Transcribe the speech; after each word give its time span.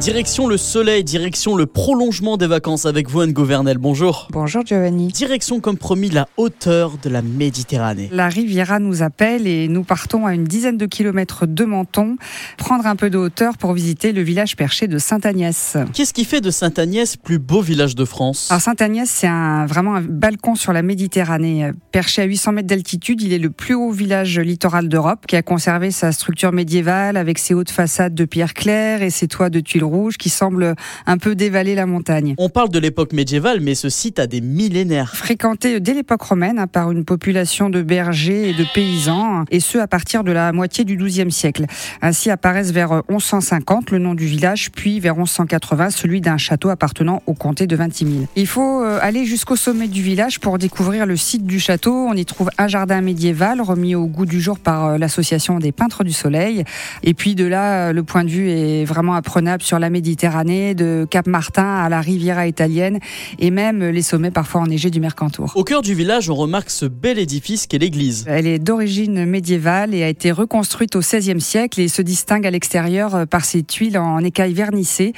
Direction 0.00 0.48
le 0.48 0.56
soleil, 0.56 1.04
direction 1.04 1.56
le 1.56 1.66
prolongement 1.66 2.38
des 2.38 2.46
vacances 2.46 2.86
avec 2.86 3.10
vous, 3.10 3.20
Anne 3.20 3.34
Gouvernel. 3.34 3.76
Bonjour. 3.76 4.28
Bonjour 4.32 4.64
Giovanni. 4.64 5.08
Direction, 5.08 5.60
comme 5.60 5.76
promis, 5.76 6.08
la 6.08 6.26
hauteur 6.38 6.92
de 7.02 7.10
la 7.10 7.20
Méditerranée. 7.20 8.08
La 8.10 8.30
Riviera 8.30 8.78
nous 8.78 9.02
appelle 9.02 9.46
et 9.46 9.68
nous 9.68 9.84
partons 9.84 10.24
à 10.24 10.32
une 10.32 10.44
dizaine 10.44 10.78
de 10.78 10.86
kilomètres 10.86 11.44
de 11.44 11.66
Menton, 11.66 12.16
prendre 12.56 12.86
un 12.86 12.96
peu 12.96 13.10
de 13.10 13.18
hauteur 13.18 13.58
pour 13.58 13.74
visiter 13.74 14.12
le 14.12 14.22
village 14.22 14.56
perché 14.56 14.88
de 14.88 14.96
Sainte-Agnès. 14.96 15.76
Qu'est-ce 15.92 16.14
qui 16.14 16.24
fait 16.24 16.40
de 16.40 16.50
Sainte-Agnès 16.50 17.18
plus 17.18 17.38
beau 17.38 17.60
village 17.60 17.94
de 17.94 18.06
France? 18.06 18.48
Alors 18.50 18.62
Sainte-Agnès, 18.62 19.06
c'est 19.06 19.26
un, 19.26 19.66
vraiment 19.66 19.96
un 19.96 20.00
balcon 20.00 20.54
sur 20.54 20.72
la 20.72 20.80
Méditerranée. 20.80 21.72
Perché 21.92 22.22
à 22.22 22.24
800 22.24 22.52
mètres 22.52 22.68
d'altitude, 22.68 23.20
il 23.20 23.34
est 23.34 23.38
le 23.38 23.50
plus 23.50 23.74
haut 23.74 23.90
village 23.90 24.40
littoral 24.40 24.88
d'Europe 24.88 25.26
qui 25.26 25.36
a 25.36 25.42
conservé 25.42 25.90
sa 25.90 26.10
structure 26.10 26.52
médiévale 26.52 27.18
avec 27.18 27.38
ses 27.38 27.52
hautes 27.52 27.70
façades 27.70 28.14
de 28.14 28.24
pierre 28.24 28.54
claire 28.54 29.02
et 29.02 29.10
ses 29.10 29.28
toits 29.28 29.50
de 29.50 29.60
tuiles 29.60 29.89
rouge 29.90 30.16
qui 30.16 30.28
semble 30.28 30.74
un 31.06 31.18
peu 31.18 31.34
dévaler 31.34 31.74
la 31.74 31.86
montagne. 31.86 32.34
On 32.38 32.48
parle 32.48 32.70
de 32.70 32.78
l'époque 32.78 33.12
médiévale, 33.12 33.60
mais 33.60 33.74
ce 33.74 33.88
site 33.88 34.18
a 34.18 34.26
des 34.26 34.40
millénaires. 34.40 35.14
Fréquenté 35.14 35.80
dès 35.80 35.94
l'époque 35.94 36.22
romaine 36.22 36.58
hein, 36.58 36.66
par 36.66 36.90
une 36.90 37.04
population 37.04 37.70
de 37.70 37.82
bergers 37.82 38.50
et 38.50 38.54
de 38.54 38.64
paysans, 38.74 39.44
et 39.50 39.60
ce 39.60 39.78
à 39.78 39.86
partir 39.86 40.24
de 40.24 40.32
la 40.32 40.52
moitié 40.52 40.84
du 40.84 40.96
XIIe 40.96 41.30
siècle. 41.30 41.66
Ainsi 42.02 42.30
apparaissent 42.30 42.72
vers 42.72 43.02
1150 43.08 43.90
le 43.90 43.98
nom 43.98 44.14
du 44.14 44.26
village, 44.26 44.70
puis 44.70 45.00
vers 45.00 45.16
1180 45.16 45.90
celui 45.90 46.20
d'un 46.20 46.36
château 46.36 46.68
appartenant 46.68 47.22
au 47.26 47.34
comté 47.34 47.66
de 47.66 47.76
Vintimille. 47.76 48.28
Il 48.36 48.46
faut 48.46 48.82
euh, 48.82 48.98
aller 49.02 49.24
jusqu'au 49.24 49.56
sommet 49.56 49.88
du 49.88 50.02
village 50.02 50.40
pour 50.40 50.58
découvrir 50.58 51.06
le 51.06 51.16
site 51.16 51.44
du 51.44 51.58
château. 51.58 52.06
On 52.08 52.14
y 52.14 52.24
trouve 52.24 52.50
un 52.58 52.68
jardin 52.68 53.00
médiéval 53.00 53.60
remis 53.60 53.94
au 53.94 54.06
goût 54.06 54.26
du 54.26 54.40
jour 54.40 54.58
par 54.58 54.86
euh, 54.86 54.98
l'association 54.98 55.58
des 55.58 55.72
peintres 55.72 56.04
du 56.04 56.12
soleil. 56.12 56.64
Et 57.02 57.14
puis 57.14 57.34
de 57.34 57.44
là, 57.44 57.92
le 57.92 58.02
point 58.02 58.24
de 58.24 58.30
vue 58.30 58.50
est 58.50 58.84
vraiment 58.84 59.14
apprenable 59.14 59.62
sur 59.62 59.78
la 59.80 59.90
Méditerranée, 59.90 60.74
de 60.74 61.06
Cap 61.10 61.26
Martin 61.26 61.64
à 61.64 61.88
la 61.88 62.00
Riviera 62.00 62.46
italienne 62.46 62.98
et 63.38 63.50
même 63.50 63.84
les 63.84 64.02
sommets 64.02 64.30
parfois 64.30 64.60
enneigés 64.62 64.90
du 64.90 65.00
Mercantour. 65.00 65.52
Au 65.54 65.64
cœur 65.64 65.82
du 65.82 65.94
village, 65.94 66.30
on 66.30 66.34
remarque 66.34 66.70
ce 66.70 66.86
bel 66.86 67.18
édifice 67.18 67.66
qu'est 67.66 67.78
l'église. 67.78 68.24
Elle 68.28 68.46
est 68.46 68.58
d'origine 68.58 69.24
médiévale 69.24 69.94
et 69.94 70.02
a 70.02 70.08
été 70.08 70.30
reconstruite 70.30 70.96
au 70.96 71.00
XVIe 71.00 71.40
siècle 71.40 71.80
et 71.80 71.88
se 71.88 72.02
distingue 72.02 72.46
à 72.46 72.50
l'extérieur 72.50 73.26
par 73.26 73.44
ses 73.44 73.62
tuiles 73.62 73.98
en 73.98 74.18
écailles 74.22 74.54
vernissées. 74.54 75.12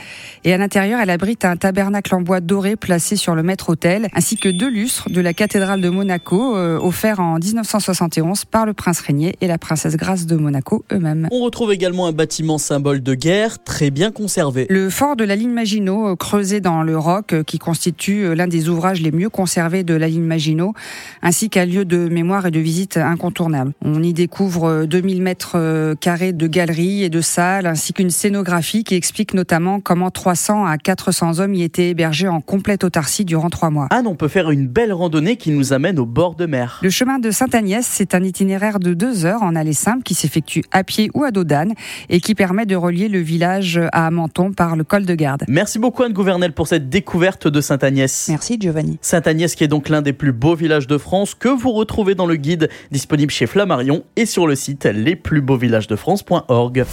Et 0.44 0.52
à 0.52 0.58
l'intérieur, 0.58 1.00
elle 1.00 1.10
abrite 1.10 1.44
un 1.44 1.56
tabernacle 1.56 2.14
en 2.14 2.20
bois 2.20 2.40
doré 2.40 2.77
placé 2.77 3.16
sur 3.16 3.34
le 3.34 3.42
maître-autel, 3.42 4.08
ainsi 4.14 4.36
que 4.36 4.48
deux 4.48 4.70
lustres 4.70 5.10
de 5.10 5.20
la 5.20 5.34
cathédrale 5.34 5.80
de 5.80 5.88
Monaco, 5.88 6.56
euh, 6.56 6.78
offerts 6.78 7.20
en 7.20 7.38
1971 7.38 8.44
par 8.44 8.66
le 8.66 8.72
prince 8.72 9.00
régnier 9.00 9.36
et 9.40 9.46
la 9.46 9.58
princesse 9.58 9.96
Grace 9.96 10.27
de 10.27 10.36
Monaco 10.36 10.84
eux-mêmes. 10.92 11.28
On 11.30 11.40
retrouve 11.40 11.72
également 11.72 12.06
un 12.06 12.12
bâtiment 12.12 12.58
symbole 12.58 13.02
de 13.02 13.14
guerre, 13.14 13.62
très 13.62 13.90
bien 13.90 14.10
conservé. 14.10 14.52
Le 14.69 14.91
fort 14.91 15.17
de 15.17 15.25
la 15.25 15.36
ligne 15.36 15.50
Maginot, 15.50 16.08
euh, 16.08 16.17
creusé 16.17 16.61
dans 16.61 16.83
le 16.83 16.98
roc, 16.98 17.33
euh, 17.33 17.42
qui 17.42 17.58
constitue 17.58 18.25
euh, 18.25 18.34
l'un 18.34 18.47
des 18.47 18.69
ouvrages 18.69 19.00
les 19.00 19.12
mieux 19.12 19.28
conservés 19.28 19.84
de 19.84 19.95
la 19.95 20.08
ligne 20.08 20.25
Maginot, 20.25 20.75
ainsi 21.22 21.48
qu'un 21.50 21.64
lieu 21.64 21.84
de 21.84 22.08
mémoire 22.08 22.47
et 22.47 22.50
de 22.50 22.61
visite 22.61 22.97
incontournable. 22.97 23.73
On 23.84 24.03
y 24.03 24.12
découvre 24.12 24.84
2000 24.84 25.23
mètres 25.23 25.95
carrés 26.00 26.33
de 26.33 26.47
galeries 26.47 27.03
et 27.03 27.11
de 27.11 27.20
salles, 27.20 27.67
ainsi 27.67 27.92
qu'une 27.92 28.11
scénographie 28.11 28.84
qui 28.84 28.95
explique 28.95 29.34
notamment 29.34 29.80
comment 29.80 30.11
300 30.11 30.67
à 30.67 30.78
400 30.78 31.41
hommes 31.41 31.55
y 31.55 31.62
étaient 31.62 31.91
hébergés 31.91 32.28
en 32.28 32.41
complète 32.41 32.84
autarcie 32.84 33.25
durant 33.25 33.50
trois 33.50 33.70
mois. 33.70 33.89
Anne, 33.91 34.06
on 34.06 34.14
peut 34.14 34.28
faire 34.28 34.50
une 34.50 34.67
belle 34.67 34.92
randonnée 34.92 35.36
qui 35.36 35.50
nous 35.50 35.73
amène 35.73 35.98
au 35.98 36.06
bord 36.06 36.34
de 36.34 36.47
mer. 36.47 36.80
Le 36.83 36.91
chemin 36.91 37.19
de 37.19 37.30
Sainte-Agnès, 37.30 37.86
c'est 37.89 38.14
un 38.14 38.23
itinéraire 38.23 38.78
de 38.78 38.95
deux 38.95 39.25
heures 39.25 39.42
en 39.42 39.55
allée 39.56 39.73
simple 39.73 40.03
qui 40.03 40.14
s'effectue 40.14 40.62
à 40.70 40.84
pied 40.84 41.11
ou 41.14 41.25
à 41.25 41.30
dos 41.30 41.45
d'âne 41.45 41.75
et 42.08 42.20
qui 42.20 42.34
permet 42.34 42.67
de 42.67 42.77
relier 42.77 43.08
le 43.08 43.20
village 43.20 43.80
à 43.92 44.11
Menton 44.11 44.42
par 44.51 44.75
le 44.75 44.85
col 44.85 45.07
de 45.07 45.15
garde. 45.15 45.45
Merci 45.48 45.79
beaucoup 45.79 46.03
Anne 46.03 46.13
Gouvernel 46.13 46.53
pour 46.53 46.67
cette 46.67 46.89
découverte 46.89 47.47
de 47.47 47.61
Sainte-Agnès. 47.61 48.27
Merci 48.29 48.57
Giovanni. 48.58 48.98
Sainte-Agnès 49.01 49.55
qui 49.55 49.64
est 49.64 49.69
donc 49.69 49.89
l'un 49.89 50.03
des 50.03 50.13
plus 50.13 50.33
beaux 50.33 50.55
villages 50.55 50.86
de 50.86 50.98
France 50.98 51.35
que 51.35 51.48
vous 51.48 51.73
retrouvez 51.73 52.14
dans 52.14 52.27
le 52.27 52.36
guide 52.36 52.69
disponible 52.91 53.31
chez 53.31 53.47
Flammarion 53.47 54.05
et 54.17 54.27
sur 54.27 54.47
le 54.47 54.55
site 54.55 54.86
lesplusbeauxvillagesdefrance.org. 54.86 56.85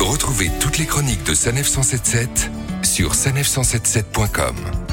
Retrouvez 0.00 0.50
toutes 0.60 0.78
les 0.78 0.86
chroniques 0.86 1.24
de 1.24 1.34
Sanef 1.34 1.66
177 1.66 2.50
sur 2.82 3.12
sanef177.com. 3.12 4.85